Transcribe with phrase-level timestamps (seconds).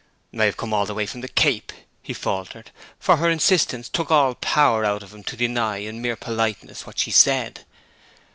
[0.35, 4.09] 'I have come all the way from the Cape,' he faltered, for her insistence took
[4.09, 7.63] all power out of him to deny in mere politeness what she said.